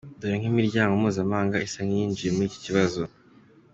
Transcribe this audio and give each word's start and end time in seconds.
Dore 0.19 0.35
ko 0.39 0.41
n’imiryango 0.45 0.91
mpuzamahanga 1.01 1.63
isa 1.67 1.79
nk’iyinjiye 1.85 2.31
muri 2.33 2.47
iki 2.49 2.59
kibazo. 2.65 3.01